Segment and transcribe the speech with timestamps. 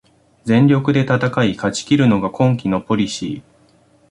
[0.45, 3.71] 全力で戦い勝ちきるのが今季のポリシー